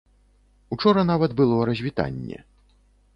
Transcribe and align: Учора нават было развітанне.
Учора 0.75 1.03
нават 1.11 1.31
было 1.41 1.59
развітанне. 1.71 2.39